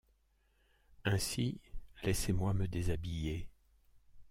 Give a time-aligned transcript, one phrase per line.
[1.03, 1.61] Ainsi
[2.01, 3.47] laissez-moi me déshabiller.